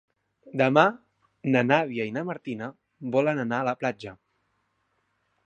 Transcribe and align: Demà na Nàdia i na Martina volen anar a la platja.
Demà 0.61 0.85
na 1.55 1.63
Nàdia 1.67 2.07
i 2.09 2.15
na 2.15 2.23
Martina 2.31 2.71
volen 3.17 3.45
anar 3.45 3.61
a 3.61 3.69
la 3.71 3.77
platja. 3.83 4.17